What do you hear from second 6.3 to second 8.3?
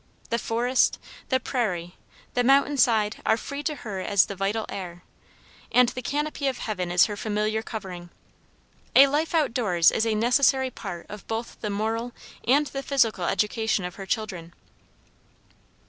of heaven is her familiar covering.